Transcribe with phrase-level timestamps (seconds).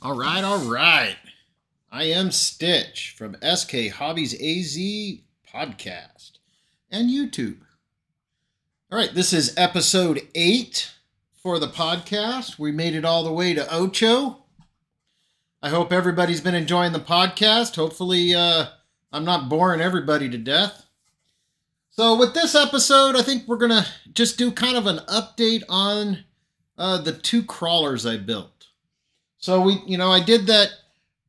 [0.00, 1.16] All right, all right.
[1.90, 4.78] I am Stitch from SK Hobbies AZ
[5.52, 6.38] podcast
[6.88, 7.56] and YouTube.
[8.92, 10.92] All right, this is episode eight
[11.42, 12.60] for the podcast.
[12.60, 14.44] We made it all the way to Ocho.
[15.60, 17.74] I hope everybody's been enjoying the podcast.
[17.74, 18.66] Hopefully, uh,
[19.10, 20.86] I'm not boring everybody to death.
[21.90, 25.64] So, with this episode, I think we're going to just do kind of an update
[25.68, 26.18] on
[26.76, 28.57] uh, the two crawlers I built.
[29.38, 30.70] So we, you know, I did that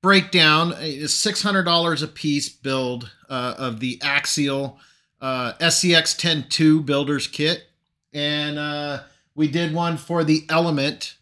[0.02, 4.80] breakdown, a six hundred dollars a piece build uh, of the Axial
[5.22, 7.64] uh, SCX 10.2 builders kit,
[8.14, 9.02] and uh,
[9.36, 11.18] we did one for the Element,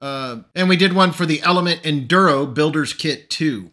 [0.00, 3.70] uh, and we did one for the Element Enduro builders kit too,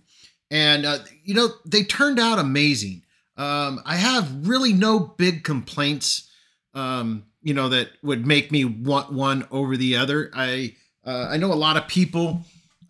[0.52, 3.04] and uh, you know they turned out amazing.
[3.38, 6.30] Um, I have really no big complaints,
[6.74, 10.30] um, you know, that would make me want one over the other.
[10.36, 10.76] I
[11.10, 12.42] uh, I know a lot of people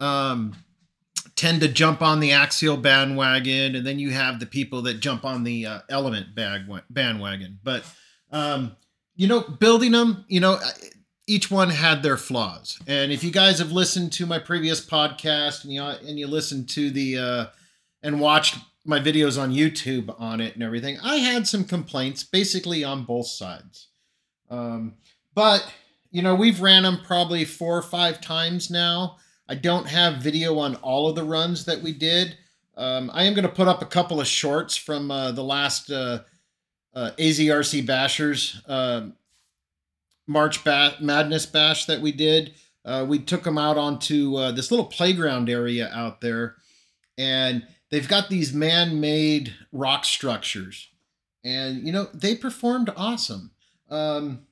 [0.02, 0.54] um,
[1.36, 5.24] tend to jump on the axial bandwagon, and then you have the people that jump
[5.24, 6.36] on the uh, element
[6.90, 7.60] bandwagon.
[7.64, 7.86] But
[8.32, 8.76] um,
[9.16, 10.60] you know, building them, you know,
[11.28, 12.78] each one had their flaws.
[12.88, 16.68] And if you guys have listened to my previous podcast and you and you listened
[16.70, 17.46] to the uh,
[18.04, 22.84] and watched my videos on YouTube on it and everything, I had some complaints basically
[22.84, 23.88] on both sides.
[24.50, 24.96] Um,
[25.34, 25.66] but
[26.12, 29.18] you know, we've ran them probably four or five times now.
[29.48, 32.38] I don't have video on all of the runs that we did.
[32.78, 35.92] Um, I am going to put up a couple of shorts from uh, the last
[35.92, 36.20] uh,
[36.94, 39.16] uh, AZRC Bashers um,
[40.28, 42.54] March ba- Madness Bash that we did.
[42.86, 46.56] Uh, we took them out onto uh, this little playground area out there,
[47.18, 50.90] and they've got these man-made rock structures,
[51.44, 53.52] and you know they performed awesome.
[53.90, 54.48] Um,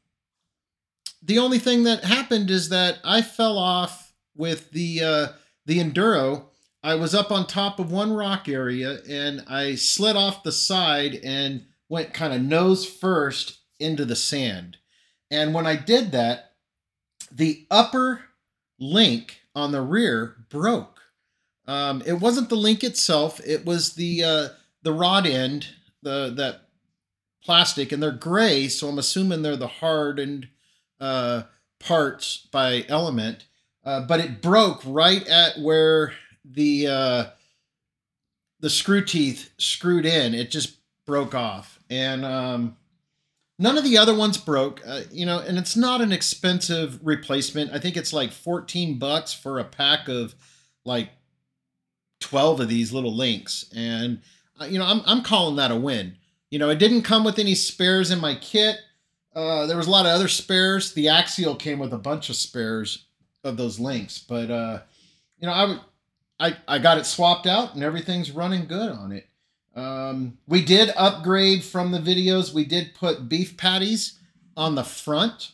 [1.21, 5.27] the only thing that happened is that I fell off with the uh,
[5.65, 6.45] the enduro.
[6.83, 11.15] I was up on top of one rock area and I slid off the side
[11.23, 14.77] and went kind of nose first into the sand.
[15.29, 16.53] And when I did that,
[17.31, 18.21] the upper
[18.79, 21.01] link on the rear broke.
[21.65, 24.47] Um, it wasn't the link itself; it was the uh,
[24.83, 25.67] the rod end,
[26.01, 26.69] the that
[27.43, 30.47] plastic, and they're gray, so I'm assuming they're the hardened
[30.99, 31.43] uh,
[31.79, 33.45] parts by Element,
[33.85, 36.13] uh, but it broke right at where
[36.43, 37.25] the uh,
[38.59, 40.33] the screw teeth screwed in.
[40.33, 42.77] It just broke off, and um,
[43.59, 44.81] none of the other ones broke.
[44.85, 47.71] Uh, you know, and it's not an expensive replacement.
[47.71, 50.35] I think it's like fourteen bucks for a pack of
[50.85, 51.09] like
[52.19, 54.21] twelve of these little links, and
[54.59, 56.17] uh, you know, I'm I'm calling that a win.
[56.49, 58.77] You know, it didn't come with any spares in my kit.
[59.37, 60.93] Uh, there was a lot of other spares.
[60.93, 63.05] The Axial came with a bunch of spares
[63.43, 64.79] of those links, but uh,
[65.39, 65.79] you know, I would,
[66.39, 69.27] I I got it swapped out and everything's running good on it.
[69.75, 72.51] Um, we did upgrade from the videos.
[72.51, 74.17] We did put beef patties
[74.55, 75.51] on the front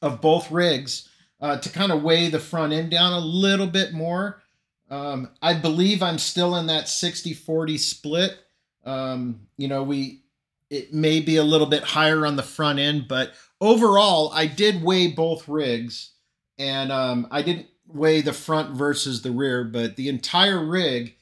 [0.00, 1.06] of both rigs
[1.38, 4.40] uh, to kind of weigh the front end down a little bit more.
[4.88, 8.38] Um, I believe I'm still in that 60 40 split.
[8.86, 10.22] Um, you know, we
[10.70, 14.82] it may be a little bit higher on the front end, but overall, I did
[14.82, 16.12] weigh both rigs,
[16.58, 21.16] and um, I didn't weigh the front versus the rear, but the entire rig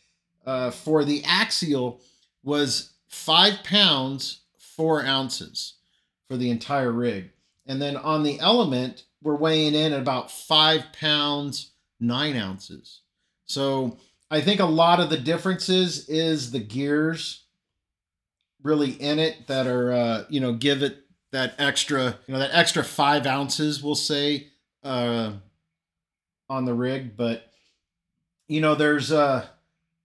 [0.45, 2.03] uh, for the axial
[2.43, 5.75] was five pounds four ounces
[6.29, 7.31] for the entire rig,
[7.67, 13.01] and then on the element, we're weighing in at about five pounds nine ounces.
[13.47, 13.99] So
[14.31, 17.45] I think a lot of the differences is the gears
[18.63, 22.51] really in it that are uh, you know give it that extra you know that
[22.53, 24.49] extra five ounces we'll say
[24.83, 25.33] uh,
[26.49, 27.17] on the rig.
[27.17, 27.51] But
[28.47, 29.47] you know there's uh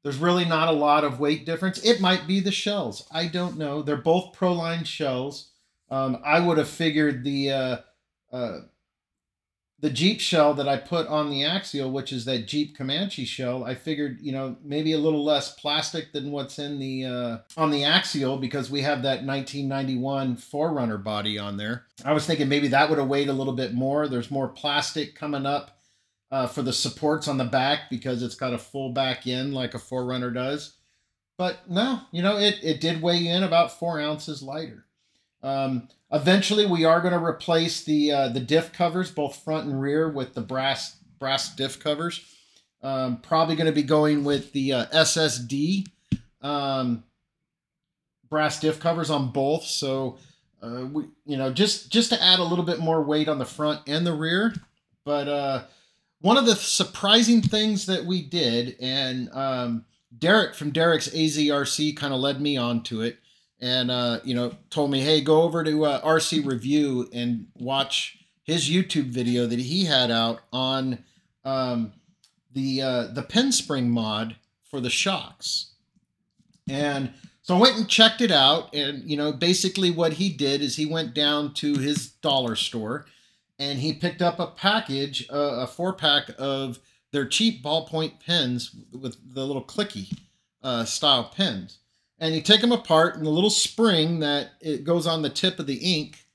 [0.03, 1.84] there's really not a lot of weight difference.
[1.84, 3.08] It might be the shells.
[3.12, 3.81] I don't know.
[3.81, 5.50] They're both proline shells.
[5.90, 7.78] Um, i would have figured the uh,
[8.31, 8.59] uh,
[9.83, 13.66] the Jeep shell that I put on the Axial, which is that Jeep Comanche shell,
[13.66, 17.69] I figured, you know, maybe a little less plastic than what's in the uh, on
[17.69, 21.84] the Axial because we have that 1991 4Runner body on there.
[22.05, 24.08] I was thinking maybe that would have weighed a little bit more.
[24.08, 25.78] There's more plastic coming up
[26.31, 29.73] uh, for the supports on the back because it's got a full back end like
[29.73, 30.78] a 4Runner does.
[31.37, 34.85] But no, you know, it, it did weigh in about four ounces lighter.
[35.43, 39.79] Um, eventually, we are going to replace the uh, the diff covers, both front and
[39.79, 42.25] rear, with the brass brass diff covers.
[42.81, 45.85] Um, probably going to be going with the uh, SSD
[46.41, 47.03] um,
[48.29, 49.63] brass diff covers on both.
[49.63, 50.17] So,
[50.61, 53.46] uh, we you know just just to add a little bit more weight on the
[53.46, 54.53] front and the rear,
[55.05, 55.63] but uh,
[56.22, 59.85] one of the surprising things that we did, and um,
[60.17, 63.17] Derrick from Derrick's AZRC kind of led me onto it,
[63.63, 68.19] and uh, you know told me, hey, go over to uh, RC Review and watch
[68.43, 70.99] his YouTube video that he had out on
[71.45, 71.93] um,
[72.51, 74.35] the uh, the pin spring mod
[74.69, 75.71] for the shocks,
[76.69, 80.61] and so I went and checked it out, and you know basically what he did
[80.61, 83.05] is he went down to his dollar store,
[83.57, 86.79] and he picked up a package, uh, a four pack of
[87.13, 90.11] their cheap ballpoint pens with the little clicky
[90.63, 91.77] uh, style pens,
[92.19, 95.59] and you take them apart, and the little spring that it goes on the tip
[95.59, 96.25] of the ink.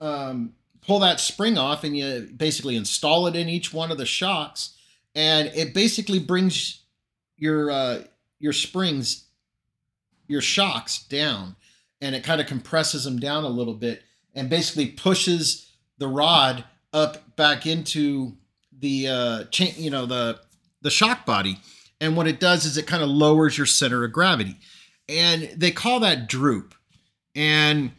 [0.00, 4.06] Um, pull that spring off and you basically install it in each one of the
[4.06, 4.76] shocks
[5.14, 6.82] and it basically brings
[7.36, 8.02] your uh,
[8.38, 9.26] your springs
[10.28, 11.56] your shocks down
[12.00, 14.02] and it kind of compresses them down a little bit
[14.34, 18.36] and basically pushes the rod up back into
[18.80, 20.38] the uh, chain you know the
[20.82, 21.58] the shock body
[22.00, 24.56] and what it does is it kind of lowers your center of gravity
[25.08, 26.74] and they call that droop
[27.34, 27.92] and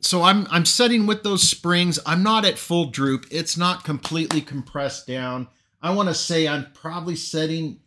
[0.00, 1.98] so I'm I'm setting with those springs.
[2.06, 3.26] I'm not at full droop.
[3.30, 5.48] It's not completely compressed down.
[5.82, 7.80] I want to say I'm probably setting,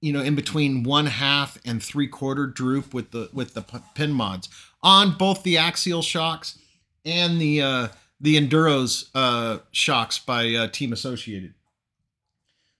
[0.00, 3.62] you know, in between one half and three quarter droop with the with the
[3.94, 4.48] pin mods
[4.82, 6.58] on both the axial shocks
[7.04, 7.88] and the uh,
[8.20, 11.54] the enduros uh, shocks by uh, Team Associated.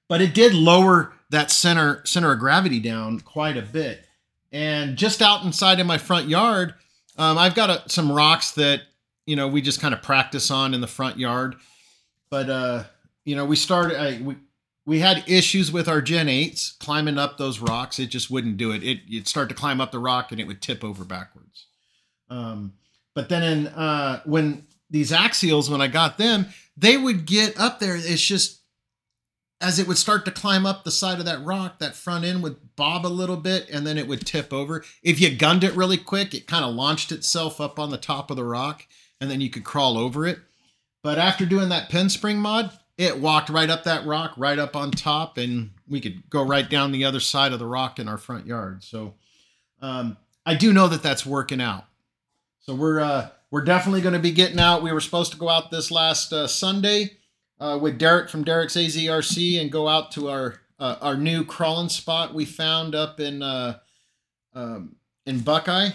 [0.09, 4.08] But it did lower that center center of gravity down quite a bit.
[4.53, 6.75] And just out inside in my front yard,
[7.17, 8.83] um, I've got a, some rocks that
[9.27, 11.57] you know we just kind of practice on in the front yard,
[12.31, 12.85] but uh,
[13.25, 14.37] you know we started I, we
[14.87, 17.99] we had issues with our Gen 8s climbing up those rocks.
[17.99, 18.83] It just wouldn't do it.
[18.83, 21.67] It you'd start to climb up the rock and it would tip over backwards.
[22.31, 22.73] Um,
[23.15, 26.47] but then in, uh, when these axials, when I got them,
[26.77, 27.97] they would get up there.
[27.97, 28.58] It's just
[29.61, 32.43] as it would start to climb up the side of that rock, that front end
[32.43, 34.85] would bob a little bit and then it would tip over.
[35.03, 38.31] If you gunned it really quick, it kind of launched itself up on the top
[38.31, 38.87] of the rock
[39.21, 40.39] and then you could crawl over it.
[41.03, 44.75] But after doing that pin spring mod, it walked right up that rock, right up
[44.75, 48.09] on top, and we could go right down the other side of the rock in
[48.09, 48.83] our front yard.
[48.83, 49.15] So
[49.81, 51.85] um, I do know that that's working out.
[52.61, 54.83] So we're uh, we're definitely going to be getting out.
[54.83, 57.18] We were supposed to go out this last uh, Sunday
[57.61, 61.89] uh, with Derrick from Derrick's AZRC and go out to our uh, our new crawling
[61.89, 63.79] spot we found up in uh,
[64.55, 64.97] um,
[65.27, 65.91] in Buckeye.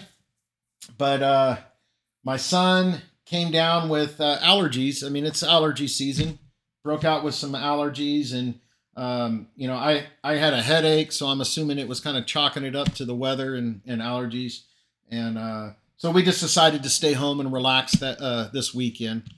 [0.98, 1.56] But uh,
[2.24, 5.04] my son came down with uh, allergies.
[5.04, 6.38] I mean, it's allergy season.
[6.82, 8.60] Broke out with some allergies, and
[8.94, 12.26] um, you know, I I had a headache, so I'm assuming it was kind of
[12.26, 14.64] chalking it up to the weather and, and allergies.
[15.10, 19.30] And uh, so we just decided to stay home and relax that this weekend.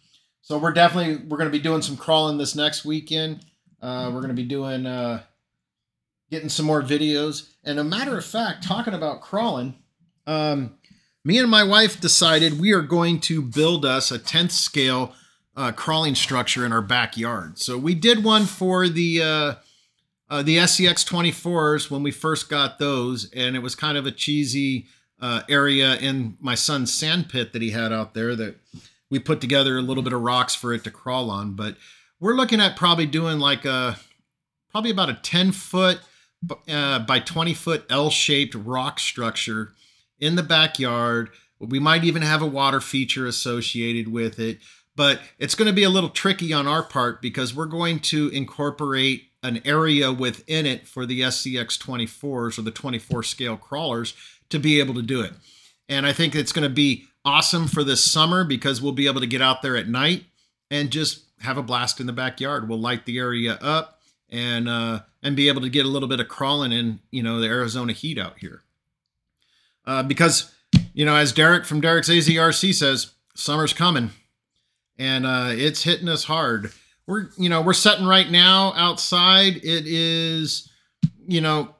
[0.46, 3.44] So we're definitely we're going to be doing some crawling this next weekend.
[3.82, 5.24] Uh, we're going to be doing uh,
[6.30, 7.50] getting some more videos.
[7.64, 9.74] And a matter of fact, talking about crawling,
[10.24, 10.78] um,
[11.24, 15.14] me and my wife decided we are going to build us a 10th scale
[15.56, 17.58] uh, crawling structure in our backyard.
[17.58, 19.54] So we did one for the uh,
[20.30, 24.12] uh, the SCX 24s when we first got those, and it was kind of a
[24.12, 24.86] cheesy
[25.20, 28.60] uh, area in my son's sand pit that he had out there that
[29.10, 31.54] we put together a little bit of rocks for it to crawl on.
[31.54, 31.76] But
[32.20, 33.98] we're looking at probably doing like a
[34.70, 36.00] probably about a 10 foot
[36.68, 39.72] uh, by 20 foot L shaped rock structure
[40.18, 41.30] in the backyard.
[41.58, 44.58] We might even have a water feature associated with it,
[44.94, 48.28] but it's going to be a little tricky on our part because we're going to
[48.28, 54.14] incorporate an area within it for the SCX 24s or the 24 scale crawlers
[54.50, 55.32] to be able to do it.
[55.88, 59.20] And I think it's going to be awesome for this summer because we'll be able
[59.20, 60.24] to get out there at night
[60.70, 62.68] and just have a blast in the backyard.
[62.68, 66.20] We'll light the area up and uh, and be able to get a little bit
[66.20, 68.62] of crawling in you know the Arizona heat out here.
[69.84, 70.52] Uh, because
[70.94, 74.10] you know, as Derrick from Derrick's AZRC says, summer's coming,
[74.98, 76.72] and uh, it's hitting us hard.
[77.06, 79.56] We're you know we're setting right now outside.
[79.56, 80.70] It is
[81.26, 81.74] you know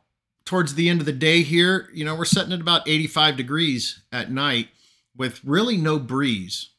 [0.44, 1.88] towards the end of the day here.
[1.94, 4.68] You know we're setting at about 85 degrees at night
[5.16, 6.70] with really no breeze.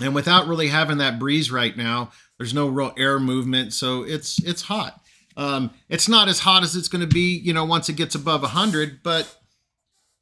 [0.00, 4.42] And without really having that breeze right now, there's no real air movement, so it's
[4.42, 5.00] it's hot.
[5.36, 8.14] Um, it's not as hot as it's going to be, you know, once it gets
[8.14, 9.34] above 100, but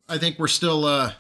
[0.09, 1.13] I think we're still uh,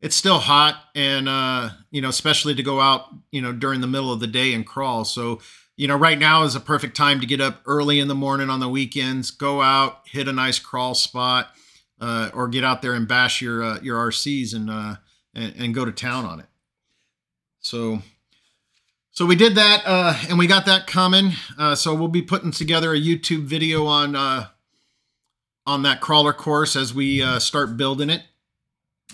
[0.00, 3.86] it's still hot, and uh, you know, especially to go out, you know, during the
[3.86, 5.04] middle of the day and crawl.
[5.04, 5.40] So
[5.76, 8.50] you know, right now is a perfect time to get up early in the morning
[8.50, 11.50] on the weekends, go out, hit a nice crawl spot
[12.00, 14.96] uh, or get out there and bash your uh, your RCs and, uh,
[15.34, 16.46] and and go to town on it.
[17.60, 18.02] So
[19.10, 21.32] So we did that, uh, and we got that coming.
[21.58, 24.48] Uh, so we'll be putting together a YouTube video on uh,
[25.66, 28.22] on that crawler course as we start building it.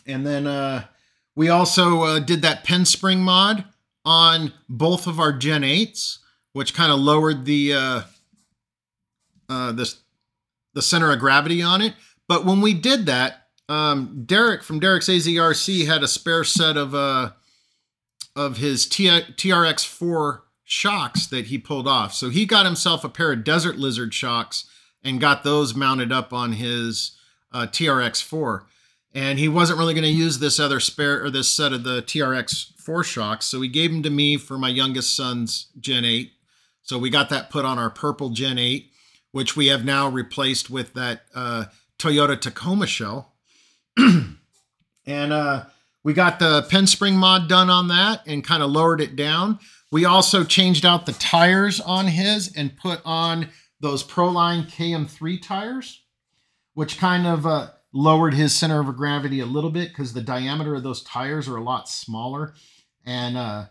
[0.07, 0.85] And then
[1.35, 3.65] we also did that pen spring mod
[4.05, 6.19] on both of our Gen 8s,
[6.53, 8.03] which kind of lowered the uh,
[9.49, 11.95] uh, the center of gravity on it.
[12.33, 16.95] But when we did that, um, Derrick from Derrick's AZRC had a spare set of
[16.95, 17.33] uh,
[18.35, 22.15] of his T- TRX4 shocks that he pulled off.
[22.15, 24.65] So he got himself a pair of Desert Lizard shocks
[25.05, 27.19] and got those mounted up on his
[27.53, 28.63] uh, TRX4.
[29.13, 32.01] And he wasn't really going to use this other spare or this set of the
[32.01, 36.33] TRX4 shocks, so he gave them to me for my youngest son's Gen 8.
[36.81, 38.91] So we got that put on our purple Gen 8,
[39.33, 41.65] which we have now replaced with that uh,
[42.03, 43.35] Toyota Tacoma shell.
[43.99, 45.65] and uh,
[46.03, 49.59] we got the pin spring mod done on that and kind of lowered it down.
[49.93, 56.03] We also changed out the tires on his and put on those Proline KM3 tires,
[56.75, 60.75] which kind of uh, lowered his center of gravity a little bit because the diameter
[60.75, 62.55] of those tires are a lot smaller.
[63.05, 63.67] And uh,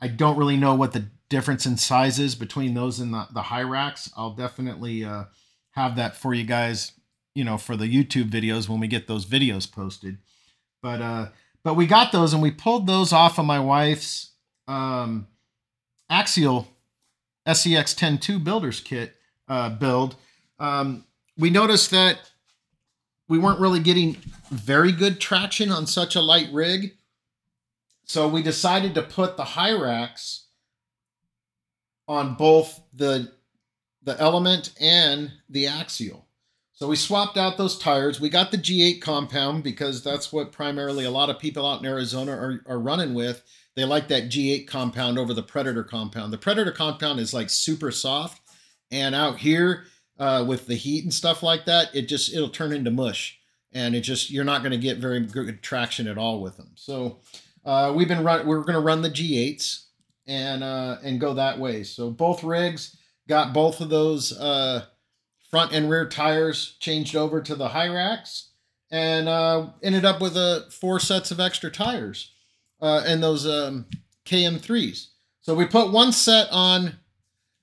[0.00, 4.10] I don't really know what the difference in sizes between those and the, the Hyrax.
[4.16, 5.24] I'll definitely uh,
[5.72, 6.92] have that for you guys,
[7.38, 10.18] you know, for the YouTube videos when we get those videos posted.
[10.82, 11.28] But uh,
[11.62, 14.32] but we got those and we pulled those off of my wife's
[14.66, 15.28] um,
[16.10, 16.66] axial
[17.46, 19.14] SCX 10.2 builders kit
[19.46, 20.16] uh, build.
[20.58, 21.04] Um,
[21.36, 22.18] we noticed that
[23.28, 24.16] we weren't really getting
[24.50, 26.96] very good traction on such a light rig.
[28.04, 30.46] So we decided to put the Hyrax
[32.08, 33.30] on both the
[34.02, 36.27] the element and the axial.
[36.78, 38.20] So we swapped out those tires.
[38.20, 41.86] We got the G8 compound because that's what primarily a lot of people out in
[41.86, 43.42] Arizona are, are running with.
[43.74, 46.32] They like that G8 compound over the Predator compound.
[46.32, 48.40] The Predator compound is like super soft.
[48.92, 49.86] And out here
[50.20, 53.40] uh, with the heat and stuff like that, it just, it'll turn into mush.
[53.72, 56.70] And it just, you're not going to get very good traction at all with them.
[56.76, 57.18] So
[57.64, 59.86] uh, we've been run, we're going to run the G8s
[60.28, 61.82] and, uh, and go that way.
[61.82, 64.84] So both rigs got both of those, uh,
[65.50, 68.48] front and rear tires changed over to the Hyrax
[68.90, 72.32] and uh, ended up with uh, four sets of extra tires
[72.80, 73.86] uh, and those um,
[74.24, 75.08] KM3s.
[75.40, 76.94] So we put one set on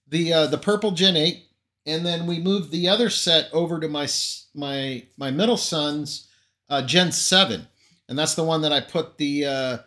[0.07, 1.43] the uh, the purple Gen 8
[1.85, 4.07] and then we moved the other set over to my
[4.53, 6.27] my my middle son's
[6.69, 7.67] uh, Gen 7
[8.07, 9.77] and that's the one that I put the uh,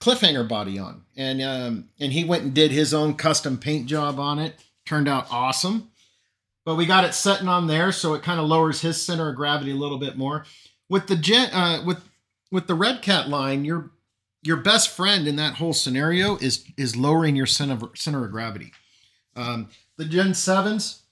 [0.00, 1.02] cliffhanger body on.
[1.16, 4.56] And um, and he went and did his own custom paint job on it.
[4.84, 5.91] Turned out awesome
[6.64, 9.36] but we got it setting on there, so it kind of lowers his center of
[9.36, 10.44] gravity a little bit more.
[10.88, 12.08] With the gen, uh, with
[12.50, 13.90] with the Redcat line, your
[14.42, 18.30] your best friend in that whole scenario is is lowering your center of, center of
[18.30, 18.72] gravity.
[19.34, 21.02] Um, the Gen Sevens,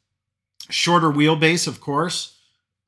[0.69, 2.39] shorter wheelbase, of course,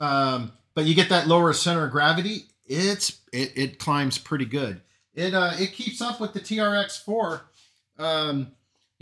[0.01, 2.45] um, but you get that lower center of gravity.
[2.67, 4.83] It's it, it climbs pretty good.
[5.15, 7.43] It uh, it keeps up with the TRX four.
[7.99, 8.53] Um,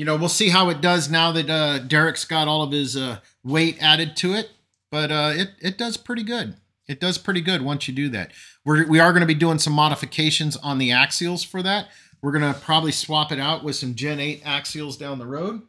[0.00, 2.96] you know, we'll see how it does now that uh, Derrick's got all of his
[2.96, 4.48] uh, weight added to it.
[4.90, 6.56] But uh, it it does pretty good.
[6.88, 8.30] It does pretty good once you do that.
[8.64, 11.88] We're we are going to be doing some modifications on the axials for that.
[12.22, 15.60] We're going to probably swap it out with some Gen 8 axials down the road.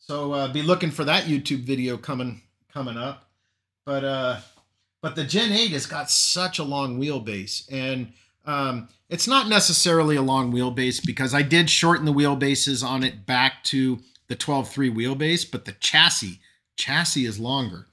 [0.00, 2.42] So uh, be looking for that YouTube video coming
[2.72, 3.30] coming up.
[3.86, 4.40] But uh,
[5.00, 10.16] but the Gen 8 has got such a long wheelbase and um, it's not necessarily
[10.16, 14.94] a long wheelbase because I did shorten the wheelbases on it back to the 12.3
[14.94, 16.40] wheelbase, but the chassis
[16.76, 17.86] chassis is longer.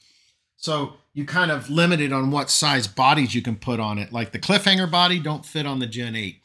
[0.58, 4.12] So you kind of limited on what size bodies you can put on it.
[4.12, 6.42] Like the cliffhanger body don't fit on the Gen 8.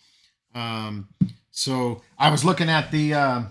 [0.54, 1.08] Um,
[1.50, 3.42] so I was looking at the uh,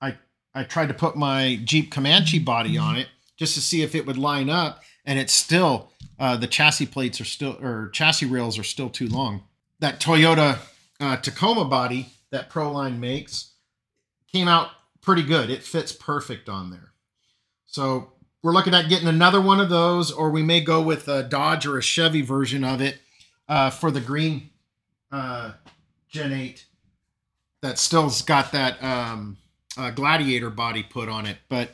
[0.00, 0.16] I
[0.54, 4.06] I tried to put my Jeep Comanche body on it just to see if it
[4.06, 8.58] would line up, and it's still uh, the chassis plates are still or chassis rails
[8.58, 9.42] are still too long
[9.82, 10.58] that Toyota
[11.00, 13.50] uh, Tacoma body that Proline makes
[14.32, 14.68] came out
[15.00, 15.50] pretty good.
[15.50, 16.92] It fits perfect on there.
[17.66, 18.12] So
[18.44, 21.66] we're looking at getting another one of those, or we may go with a Dodge
[21.66, 23.00] or a Chevy version of it
[23.48, 24.50] uh, for the green
[25.10, 25.52] uh,
[26.08, 26.64] Gen 8
[27.62, 29.36] that still's got that um,
[29.76, 31.38] uh, Gladiator body put on it.
[31.48, 31.70] But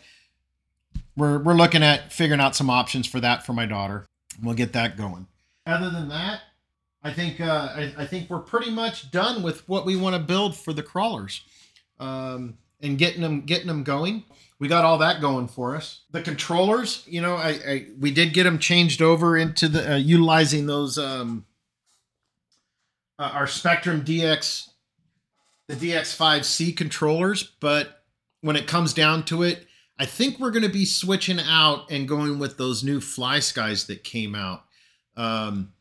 [1.15, 4.07] we're, we're looking at figuring out some options for that for my daughter.
[4.43, 5.27] We'll get that going.
[5.67, 6.41] Other than that,
[7.09, 10.21] I think uh, I, I, think we're pretty much done with what we want to
[10.21, 11.43] build for the crawlers,
[11.99, 14.25] um, and getting them getting them going.
[14.59, 16.03] We got all that going for us.
[16.11, 19.97] The controllers, you know, I, I we did get them changed over into the uh,
[19.97, 21.47] utilizing those um,
[23.19, 24.69] uh, our Spektrum DX
[25.67, 28.05] the DX5C controllers, but
[28.43, 29.67] when it comes down to it,
[29.99, 34.05] I think we're going to be switching out and going with those new FlySkys that
[34.05, 34.65] came out.
[35.17, 35.73] Um,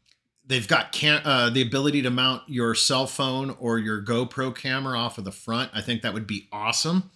[0.48, 4.98] they've got can- uh, the ability to mount your cell phone or your GoPro camera
[4.98, 5.72] off of the front.
[5.74, 7.12] I think that would be awesome.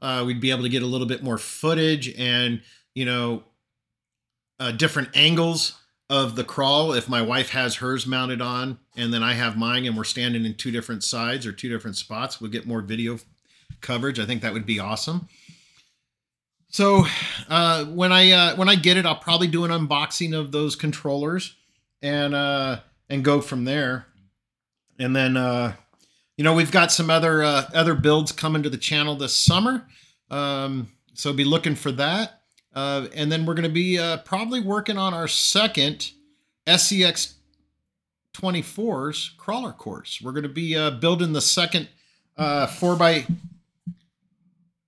[0.00, 2.62] Uh, we'd be able to get a little bit more footage and
[2.94, 3.44] you know
[4.60, 5.78] uh, different angles
[6.08, 9.84] of the crawl if my wife has hers mounted on and then I have mine
[9.86, 13.18] and we're standing in two different sides or two different spots, we'll get more video
[13.80, 14.20] coverage.
[14.20, 15.28] I think that would be awesome.
[16.68, 17.06] So
[17.48, 20.76] uh, when I uh, when I get it, I'll probably do an unboxing of those
[20.76, 21.56] controllers
[22.06, 22.78] and uh,
[23.10, 24.06] and go from there.
[24.98, 25.74] And then uh,
[26.36, 29.86] you know we've got some other uh, other builds coming to the channel this summer,
[30.30, 32.40] um, so be looking for that.
[32.74, 36.12] Uh, and then we're going to be uh, probably working on our second
[36.66, 37.36] SCX
[38.34, 40.20] 24's crawler course.
[40.22, 41.88] We're going to be uh, building the second
[42.36, 43.24] uh, four by,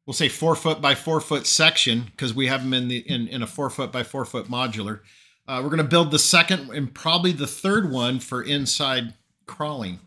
[0.05, 3.27] we'll say four foot by four foot section because we have them in the in,
[3.29, 5.01] in a four foot by four foot modular.
[5.49, 9.15] Uh, we're going to build the second and probably the third one for inside
[9.47, 9.99] crawling.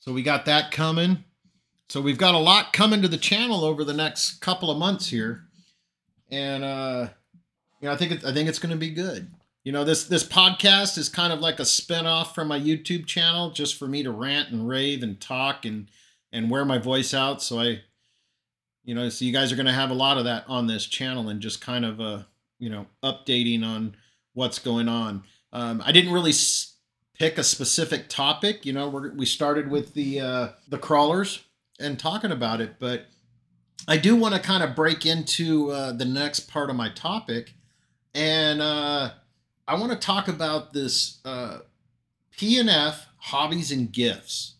[0.00, 1.24] So we got that coming.
[1.88, 5.08] So we've got a lot coming to the channel over the next couple of months
[5.08, 5.44] here,
[6.30, 7.08] and uh,
[7.80, 9.30] you know, I think it, I think it's going to be good.
[9.64, 13.50] You know, this this podcast is kind of like a spinoff from my YouTube channel,
[13.50, 15.88] just for me to rant and rave and talk and
[16.32, 17.42] and wear my voice out.
[17.42, 17.82] So I,
[18.84, 20.86] you know, so you guys are going to have a lot of that on this
[20.86, 22.22] channel and just kind of uh,
[22.58, 23.96] you know, updating on
[24.34, 25.24] what's going on.
[25.52, 26.76] Um, I didn't really s-
[27.14, 28.64] pick a specific topic.
[28.64, 31.44] You know, we we started with the uh, the crawlers
[31.78, 33.06] and talking about it, but
[33.88, 37.54] I do want to kind of break into uh, the next part of my topic
[38.14, 39.10] and uh,
[39.66, 41.58] I want to talk about this uh,
[42.36, 44.54] P&F hobbies and gifts.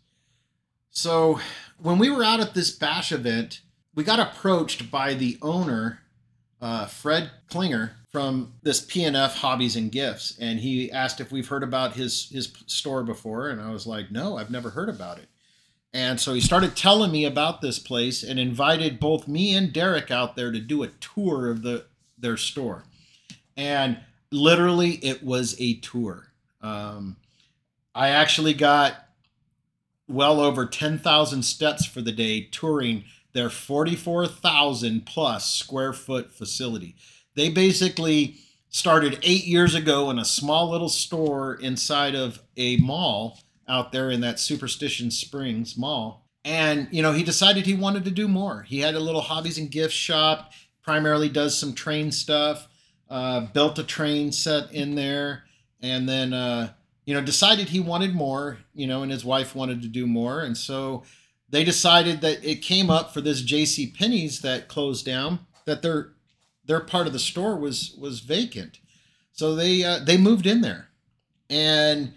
[0.91, 1.41] So
[1.79, 3.61] when we were out at this bash event,
[3.95, 6.01] we got approached by the owner,
[6.61, 11.63] uh, Fred Klinger, from this P&F Hobbies and Gifts, and he asked if we've heard
[11.63, 15.29] about his his store before, and I was like, no, I've never heard about it.
[15.95, 20.11] And so he started telling me about this place and invited both me and Derrick
[20.11, 21.87] out there to do a tour of the
[22.19, 22.85] their store
[23.57, 23.99] and
[24.31, 26.29] literally it was a tour.
[26.61, 27.17] Um,
[27.95, 29.09] I actually got
[30.09, 36.97] well over 10,000 steps for the day touring their 44,000 plus square foot facility.
[37.35, 38.37] They basically
[38.69, 44.11] started eight years ago in a small little store inside of a mall out there
[44.11, 46.27] in that Superstition Springs mall.
[46.45, 48.63] And, you know, he decided he wanted to do more.
[48.63, 52.69] He had a little hobbies and gift shop, primarily does some train stuff
[53.13, 55.45] uh, built a train set in there,
[55.83, 56.73] and then uh,
[57.05, 58.59] you know decided he wanted more.
[58.75, 61.03] You know, and his wife wanted to do more, and so
[61.51, 63.93] they decided that it came up for this J.C.
[63.93, 66.12] Penney's that closed down that their
[66.65, 68.79] their part of the store was was vacant,
[69.33, 70.89] so they uh, they moved in there,
[71.51, 72.15] and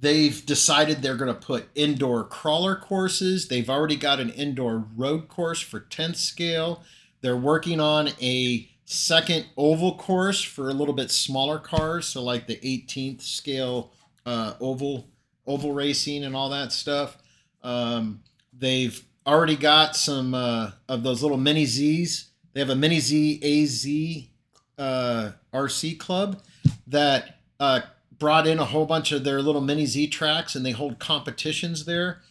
[0.00, 3.48] they've decided they're going to put indoor crawler courses.
[3.48, 6.82] They've already got an indoor road course for 10th scale.
[7.22, 12.46] They're working on a second oval course for a little bit smaller cars, so like
[12.46, 13.92] the 18th scale
[14.26, 15.08] uh, oval
[15.46, 17.16] oval racing and all that stuff.
[17.62, 22.30] Um, they've already got some uh, of those little mini Z's.
[22.54, 26.42] They have a mini Z AZ uh, RC club
[26.86, 27.82] that uh,
[28.18, 31.84] brought in a whole bunch of their little mini Z tracks, and they hold competitions
[31.84, 32.22] there.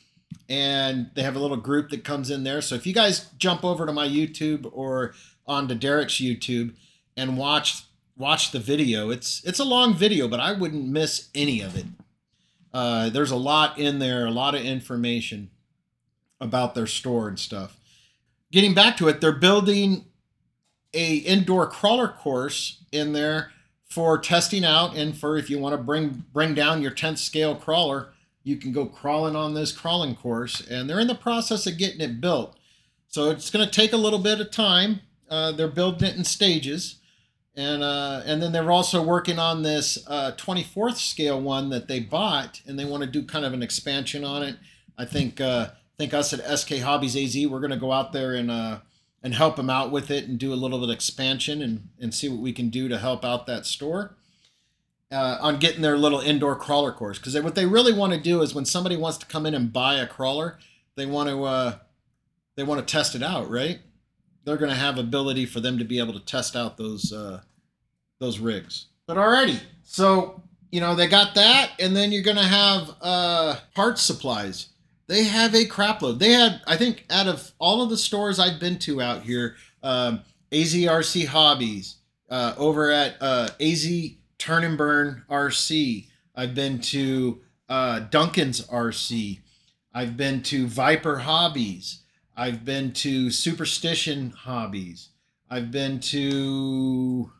[0.49, 2.61] And they have a little group that comes in there.
[2.61, 5.13] So if you guys jump over to my YouTube or
[5.45, 6.73] onto Derrick's YouTube
[7.15, 7.83] and watch
[8.15, 9.09] watch the video.
[9.09, 11.85] It's it's a long video, but I wouldn't miss any of it.
[12.73, 15.49] Uh, there's a lot in there, a lot of information
[16.39, 17.77] about their store and stuff.
[18.51, 20.05] Getting back to it, they're building
[20.93, 23.51] a indoor crawler course in there
[23.85, 27.55] for testing out and for if you want to bring bring down your 10th scale
[27.55, 31.77] crawler, you can go crawling on this crawling course and they're in the process of
[31.77, 32.57] getting it built.
[33.07, 35.01] So it's going to take a little bit of time
[35.33, 36.97] uh, they're building it in stages,
[37.55, 41.99] and uh, and then they're also working on this uh, 24th scale one that they
[41.99, 44.57] bought, and they want to do kind of an expansion on it.
[44.95, 48.13] I think uh, I think us at SK Hobbies AZ we're going to go out
[48.13, 48.79] there and uh,
[49.23, 52.13] and help them out with it and do a little bit of expansion and and
[52.13, 54.15] see what we can do to help out that store.
[55.11, 58.41] Uh, on getting their little indoor crawler course because what they really want to do
[58.41, 60.57] is when somebody wants to come in and buy a crawler,
[60.95, 61.75] they want to uh,
[62.55, 63.79] they want to test it out, right?
[64.45, 67.41] they're going to have ability for them to be able to test out those uh,
[68.19, 68.87] those rigs.
[69.07, 73.55] But alrighty, so you know they got that, and then you're going to have uh,
[73.75, 74.69] parts supplies.
[75.13, 76.17] They have a crapload.
[76.17, 79.55] They had, I think, out of all of the stores I've been to out here,
[79.83, 80.21] um,
[80.51, 81.97] AZRC Hobbies,
[82.31, 83.87] uh, over at uh, AZ
[84.39, 86.07] Turn and Burn RC.
[86.35, 89.41] I've been to uh, Duncan's RC.
[89.93, 91.99] I've been to Viper Hobbies.
[92.35, 95.09] I've been to Superstition Hobbies.
[95.47, 97.31] I've been to,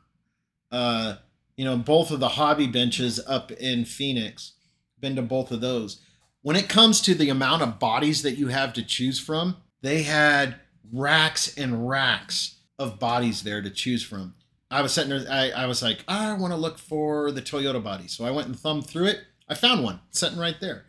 [0.72, 1.16] uh,
[1.58, 4.52] you know, both of the hobby benches up in Phoenix.
[5.00, 6.02] Been to both of those.
[6.44, 10.04] When it comes to the amount of bodies that you have to choose from, they
[10.04, 10.56] had
[10.92, 14.36] racks and racks of bodies there to choose from.
[14.70, 17.82] I was sitting there, I, I was like, I want to look for the Toyota
[17.82, 18.08] body.
[18.08, 19.22] So I went and thumbed through it.
[19.48, 20.86] I found one sitting right there.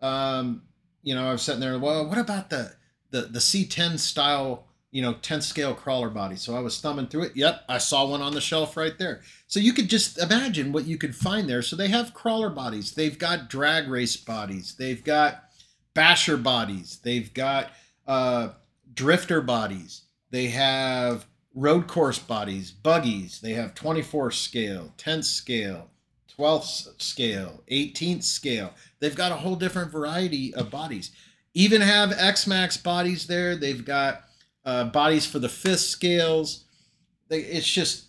[0.00, 0.62] Um,
[1.02, 2.72] you know, I was sitting there, well, what about the
[3.10, 6.36] the the C10 style, you know, 10 scale crawler body?
[6.36, 7.36] So I was thumbing through it.
[7.36, 9.22] Yep, I saw one on the shelf right there.
[9.48, 11.62] So you could just imagine what you could find there.
[11.62, 15.42] So they have crawler bodies, they've got drag race bodies, they've got
[15.94, 17.72] basher bodies, they've got
[18.06, 18.50] uh,
[18.94, 25.90] drifter bodies, they have road course bodies, buggies, they have 24 scale, 10 scale,
[26.38, 28.72] 12th scale, 18th scale.
[29.00, 31.12] They've got a whole different variety of bodies.
[31.54, 33.56] Even have X Max bodies there.
[33.56, 34.24] They've got
[34.64, 36.64] uh, bodies for the fifth scales.
[37.30, 38.06] It's just,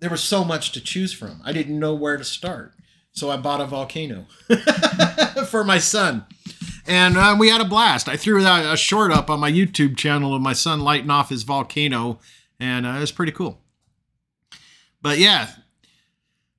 [0.00, 1.40] there was so much to choose from.
[1.44, 2.72] I didn't know where to start.
[3.12, 4.26] So I bought a volcano
[5.48, 6.24] for my son.
[6.86, 8.08] And uh, we had a blast.
[8.08, 11.42] I threw a short up on my YouTube channel of my son lighting off his
[11.42, 12.18] volcano,
[12.58, 13.60] and uh, it was pretty cool.
[15.00, 15.50] But yeah,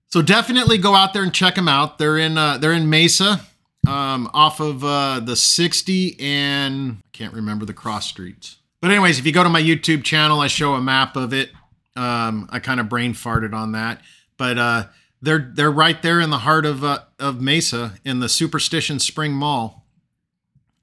[0.07, 1.97] so definitely go out there and check them out.
[1.97, 3.41] They're in uh, they're in Mesa,
[3.87, 8.57] um, off of uh, the 60 and I can't remember the cross streets.
[8.83, 11.51] But anyways, if you go to my YouTube channel, I show a map of it.
[11.95, 14.01] Um, I kind of brain farted on that,
[14.35, 14.87] but uh,
[15.21, 19.31] they're they're right there in the heart of uh, of Mesa in the Superstition Spring
[19.31, 19.85] Mall,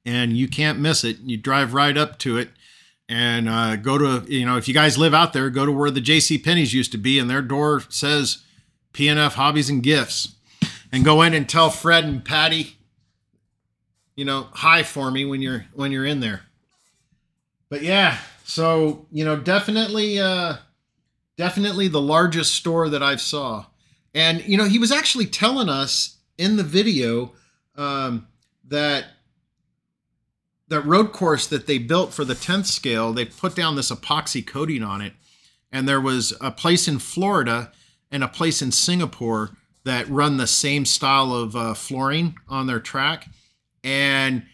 [0.07, 1.19] and you can't miss it.
[1.19, 2.49] You drive right up to it
[3.07, 5.91] and uh, go to you know if you guys live out there, go to where
[5.91, 6.39] the J.C.
[6.39, 8.39] Penney's used to be, and their door says
[8.95, 10.37] P&F Hobbies and Gifts,
[10.91, 12.79] and go in and tell Fred and Patty,
[14.17, 16.45] you know, hi for me when you're when you're in there.
[17.71, 20.57] But yeah, so you know, definitely, uh,
[21.39, 23.67] definitely the largest store that I've saw,
[24.15, 27.33] and you know, he was actually telling us in the video
[27.77, 28.27] um,
[28.69, 29.07] that
[30.71, 34.47] that road course that they built for the 10th scale, they put down this epoxy
[34.47, 35.13] coating on it.
[35.73, 37.73] And there was a place in Florida
[38.11, 39.51] and a place in Singapore
[39.85, 43.27] that run the same style of uh, flooring on their track.
[43.83, 44.45] And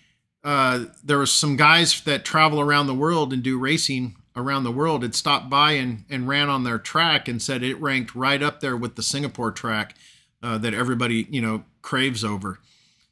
[0.46, 4.70] uh, there was some guys that travel around the world and do racing around the
[4.70, 8.40] world had stopped by and, and ran on their track and said it ranked right
[8.40, 9.96] up there with the Singapore track
[10.44, 12.60] uh, that everybody, you know, craves over.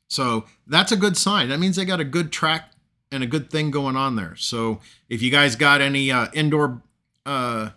[0.07, 1.49] So that's a good sign.
[1.49, 2.71] That means they got a good track
[3.11, 4.37] and a good thing going on there.
[4.37, 6.83] So if you guys got any uh, indoor
[7.27, 7.71] uh,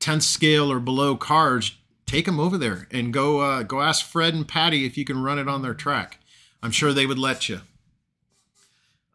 [0.00, 1.76] 10th scale or below cars,
[2.06, 5.22] take them over there and go uh, go ask Fred and Patty if you can
[5.22, 6.18] run it on their track.
[6.60, 7.60] I'm sure they would let you.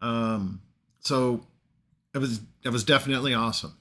[0.06, 0.62] Um,
[1.00, 1.42] so
[2.14, 3.76] it was it was definitely awesome.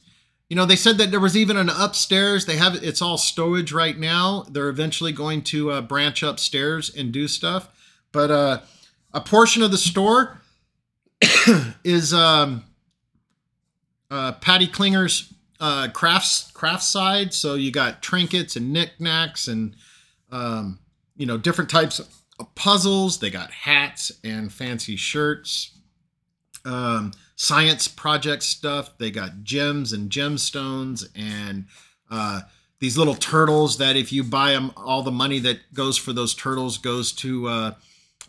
[0.48, 2.46] You know, they said that there was even an upstairs.
[2.46, 4.46] They have it's all stowage right now.
[4.50, 7.68] They're eventually going to uh, branch upstairs and do stuff,
[8.10, 8.60] but uh,
[9.12, 10.40] a portion of the store
[11.84, 12.64] is um,
[14.10, 17.34] uh, Patty Klinger's uh, crafts craft side.
[17.34, 19.76] So you got trinkets and knickknacks and
[20.32, 20.78] um,
[21.16, 22.08] you know different types of
[22.54, 23.18] puzzles.
[23.18, 25.73] They got hats and fancy shirts.
[26.64, 28.96] Um, science project stuff.
[28.98, 31.66] They got gems and gemstones and
[32.10, 32.42] uh,
[32.78, 36.34] these little turtles that if you buy them, all the money that goes for those
[36.34, 37.74] turtles goes to uh,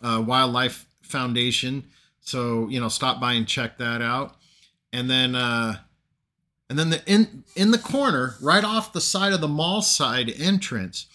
[0.02, 1.84] uh, Wildlife Foundation.
[2.20, 4.36] So you know, stop by and check that out.
[4.92, 5.76] And then uh,
[6.70, 10.32] and then the in in the corner, right off the side of the mall side
[10.38, 11.06] entrance,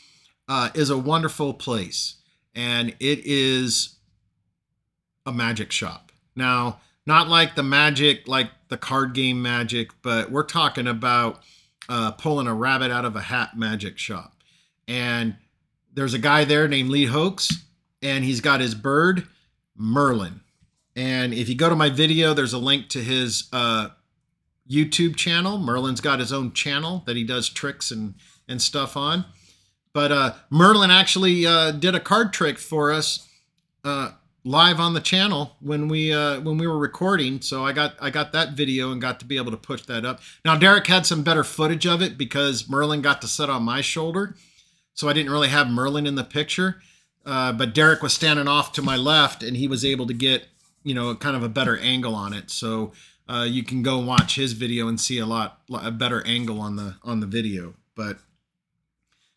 [0.48, 2.16] uh, is a wonderful place,
[2.54, 3.96] and it is
[5.26, 6.12] a magic shop.
[6.36, 6.80] Now,
[7.12, 11.42] not like the magic, like the card game magic, but we're talking about
[11.90, 14.34] uh, pulling a rabbit out of a hat magic shop.
[14.88, 15.36] And
[15.94, 17.66] there's a guy there named Lee Hoax,
[18.02, 19.28] and he's got his bird
[19.76, 20.40] Merlin.
[20.96, 23.90] And if you go to my video, there's a link to his uh,
[24.70, 25.58] YouTube channel.
[25.58, 28.16] Merlin's got his own channel that he does tricks and
[28.48, 29.26] and stuff on.
[29.92, 33.28] But uh, Merlin actually uh, did a card trick for us
[33.84, 34.12] uh,
[34.44, 37.42] live on the channel when we uh, when we were recording.
[37.42, 40.06] So I got I got that video and got to be able to push that
[40.06, 40.22] up.
[40.44, 43.82] Now Derrick had some better footage of it because Merlin got to sit on my
[43.82, 44.36] shoulder,
[44.94, 46.82] so I didn't really have Merlin in the picture.
[47.24, 50.48] Uh, but Derrick was standing off to my left, and he was able to get
[50.84, 52.50] you know kind of a better angle on it.
[52.50, 52.94] So
[53.30, 56.76] uh, you can go watch his video and see a lot a better angle on
[56.76, 57.76] the on the video.
[57.96, 58.18] But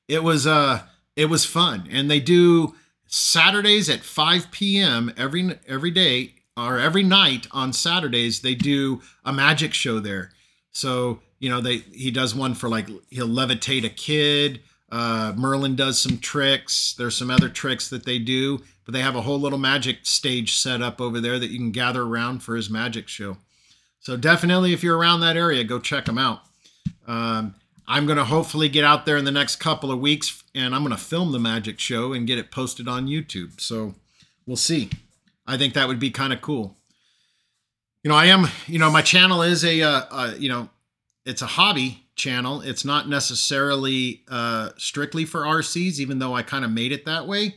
[0.09, 0.83] it was uh
[1.17, 2.75] it was fun, and they do
[3.07, 5.13] Saturdays at 5 p.m.
[5.17, 8.41] every every day or every night on Saturdays.
[8.41, 10.33] They do a magic show there.
[10.73, 14.61] So you know they he does one for like he'll levitate a kid.
[14.91, 16.95] Uh, Merlin does some tricks.
[16.97, 20.57] There's some other tricks that they do, but they have a whole little magic stage
[20.57, 23.39] set up over there that you can gather around for his magic show.
[24.01, 26.43] So definitely, if you're around that area, go check them out.
[27.07, 27.55] Um,
[27.87, 30.83] I'm going to hopefully get out there in the next couple of weeks and I'm
[30.83, 33.61] going to film the magic show and get it posted on YouTube.
[33.61, 33.95] So
[34.47, 34.91] we'll see.
[35.47, 36.77] I think that would be kind of cool.
[38.03, 40.69] You know, I am, you know, my channel is a, uh, uh, you know,
[41.25, 42.61] it's a hobby channel.
[42.61, 47.27] It's not necessarily uh, strictly for RCs, even though I kind of made it that
[47.27, 47.57] way.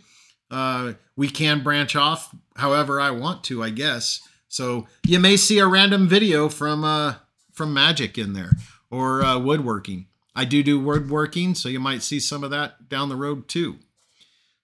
[0.49, 4.21] Uh, we can branch off however I want to, I guess.
[4.47, 7.15] So you may see a random video from uh,
[7.51, 8.51] from Magic in there
[8.89, 10.05] or uh, woodworking.
[10.37, 13.79] I do do woodworking, so you might see some of that down the road too.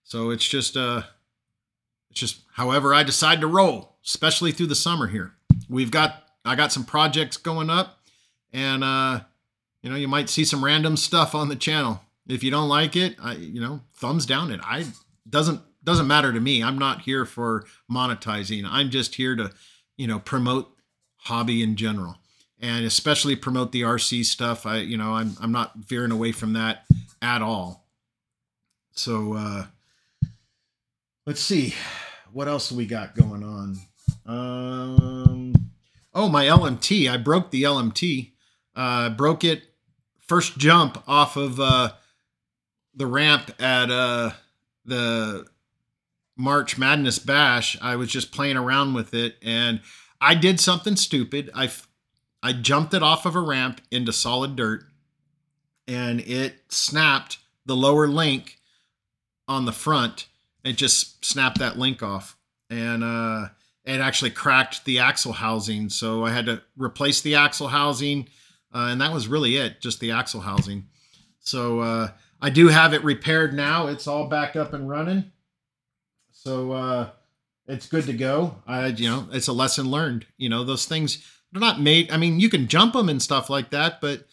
[0.03, 1.01] So it's just uh
[2.11, 5.33] it's just however I decide to roll, especially through the summer here.
[5.67, 7.97] We've got I got some projects going up
[8.53, 9.21] and uh
[9.81, 12.01] you know, you might see some random stuff on the channel.
[12.27, 14.61] If you don't like it, I you know, thumbs down it.
[14.63, 14.85] I
[15.27, 16.61] doesn't doesn't matter to me.
[16.61, 18.63] I'm not here for monetizing.
[18.69, 19.51] I'm just here to,
[19.97, 20.71] you know, promote
[21.15, 22.17] hobby in general
[22.63, 24.65] and especially promote the RC stuff.
[24.65, 26.85] I, you know, I'm I'm not veering away from that
[27.21, 27.85] at all.
[28.93, 29.65] So uh,
[31.27, 31.75] let's see,
[32.31, 33.77] what else we got going on?
[34.25, 35.53] Um,
[36.13, 37.11] oh, my LMT.
[37.11, 38.31] I broke the LMT.
[38.75, 39.63] Uh, broke it
[40.27, 41.91] first jump off of uh,
[42.95, 44.31] the ramp at uh,
[44.85, 45.45] the
[46.35, 47.77] March Madness Bash.
[47.81, 49.81] I was just playing around with it and
[50.19, 51.51] I did something stupid.
[51.53, 51.69] I
[52.43, 54.83] I jumped it off of a ramp into solid dirt
[55.87, 58.57] and it snapped the lower link
[59.47, 60.27] on the front.
[60.65, 62.35] It just snapped that link off.
[62.69, 63.47] And uh,
[63.85, 65.89] it actually cracked the axle housing.
[65.89, 68.27] So I had to replace the axle housing.
[68.73, 70.87] Uh, and that was really it, just the axle housing.
[71.39, 72.09] So uh,
[72.41, 73.87] I do have it repaired now.
[73.87, 75.31] It's all back up and running.
[76.31, 77.09] So uh,
[77.67, 78.55] it's good to go.
[78.67, 80.25] I, you know, it's a lesson learned.
[80.37, 82.11] You know, those things they're not made.
[82.11, 84.25] I mean, you can jump them and stuff like that, but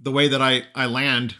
[0.00, 1.34] the way that I I land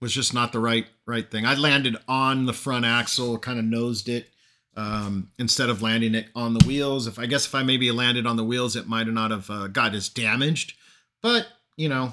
[0.00, 1.46] was just not the right right thing.
[1.46, 4.28] I landed on the front axle, kind of nosed it
[4.76, 7.06] um, instead of landing it on the wheels.
[7.06, 9.68] If I guess if I maybe landed on the wheels, it might not have uh,
[9.68, 10.74] got as damaged.
[11.22, 12.12] But you know,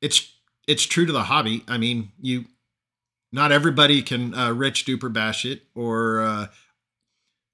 [0.00, 0.32] it's
[0.66, 1.64] it's true to the hobby.
[1.68, 2.46] I mean, you
[3.30, 6.46] not everybody can uh, rich duper bash it or uh,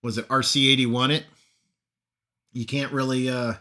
[0.04, 1.24] was it RC81 it?
[2.52, 3.54] You can't really uh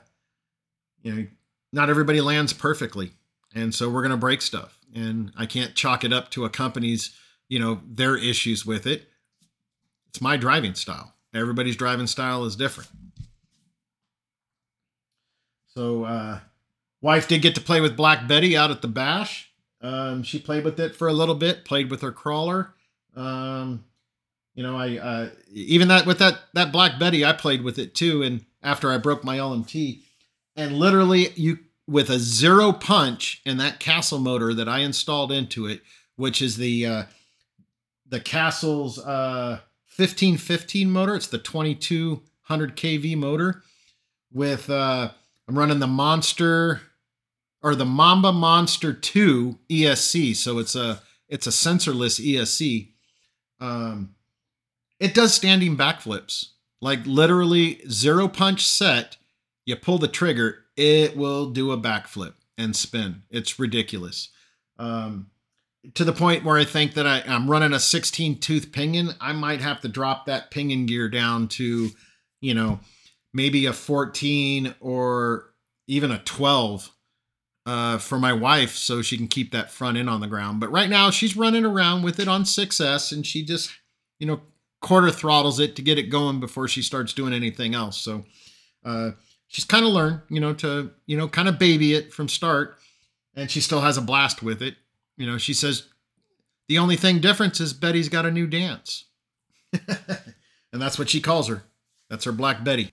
[1.01, 1.27] you know
[1.71, 3.11] not everybody lands perfectly.
[3.53, 4.77] And so we're going to break stuff.
[4.95, 7.15] And i can't chalk it up to a company's
[7.47, 9.07] you know their issues with it.
[10.09, 11.13] It's my driving style.
[11.33, 12.89] Everybody's driving style is different.
[15.67, 16.39] So uh
[17.01, 19.51] wife did get to play with black betty out at the bash.
[19.81, 22.73] Um she played with it for a little bit played with her crawler.
[23.15, 23.85] Um
[24.55, 27.93] you know i uh even that with that that black betty i played with it
[27.93, 28.23] too.
[28.23, 30.01] And after I broke my LMT.
[30.55, 35.65] And literally, you with a zero punch and that Castle motor that I installed into
[35.65, 35.81] it,
[36.15, 37.03] which is the uh,
[38.07, 39.59] the Castle's uh,
[39.95, 41.15] 1515 motor.
[41.15, 43.63] It's the 2200 kV motor
[44.31, 45.11] with uh,
[45.47, 46.81] I'm running the Monster
[47.61, 50.35] or the Mamba Monster 2 ESC.
[50.35, 52.89] So it's a it's a sensorless ESC.
[53.59, 54.15] Um,
[54.99, 56.49] it does standing backflips
[56.81, 59.17] like literally zero punch set,
[59.65, 63.23] you pull the trigger, it will do a backflip and spin.
[63.29, 64.29] It's ridiculous.
[64.77, 65.31] Um,
[65.93, 69.11] to the point where I think that I, I'm running a 16 tooth pinion.
[69.21, 71.89] I might have to drop that pinion gear down to,
[72.41, 72.79] you know,
[73.33, 75.53] maybe a 14 or
[75.87, 76.91] even a 12
[77.65, 80.59] uh, for my wife so she can keep that front end on the ground.
[80.59, 83.71] But right now she's running around with it on 6S and she just,
[84.19, 84.41] you know,
[84.81, 87.99] quarter throttles it to get it going before she starts doing anything else.
[87.99, 88.25] So
[88.85, 89.11] uh,
[89.47, 92.77] she's kind of learned, you know, to you know kind of baby it from start,
[93.35, 94.75] and she still has a blast with it.
[95.17, 95.87] You know, she says
[96.67, 99.05] the only thing difference is Betty's got a new dance,
[99.73, 101.63] and that's what she calls her.
[102.09, 102.91] That's her Black Betty.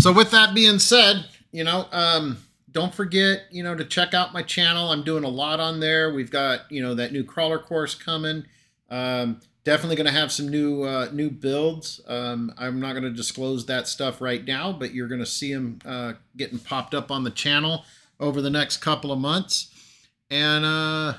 [0.00, 1.86] So with that being said, you know.
[1.92, 2.38] Um,
[2.74, 4.90] don't forget, you know, to check out my channel.
[4.90, 6.12] I'm doing a lot on there.
[6.12, 8.44] We've got, you know, that new crawler course coming.
[8.90, 12.00] Um, definitely going to have some new uh, new builds.
[12.06, 15.52] Um, I'm not going to disclose that stuff right now, but you're going to see
[15.52, 17.84] them uh, getting popped up on the channel
[18.20, 19.70] over the next couple of months.
[20.30, 21.14] And uh,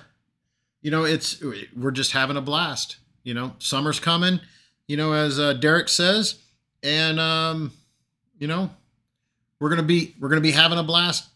[0.82, 1.42] you know, it's
[1.76, 2.98] we're just having a blast.
[3.24, 4.40] You know, summer's coming.
[4.88, 6.40] You know, as uh, Derrick says,
[6.84, 7.72] and um,
[8.38, 8.70] you know,
[9.60, 11.30] we're gonna be we're gonna be having a blast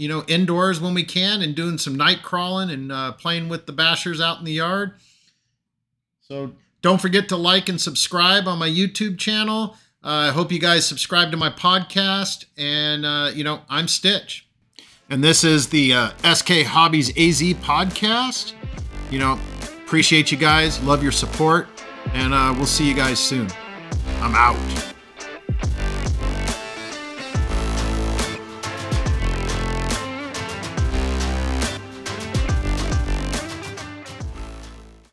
[0.00, 3.66] you know, indoors when we can and doing some night crawling and uh, playing with
[3.66, 4.94] the bashers out in the yard.
[6.30, 9.76] So don't forget to like and subscribe on my YouTube channel.
[10.04, 12.44] Uh, I hope you guys subscribe to my podcast.
[12.56, 14.46] And, uh, you know, I'm Stitch.
[15.10, 18.52] And this is the uh, SK Hobbies AZ podcast.
[19.10, 19.40] You know,
[19.84, 20.80] appreciate you guys.
[20.84, 21.66] Love your support.
[22.14, 23.48] And uh, we'll see you guys soon.
[24.20, 24.94] I'm out.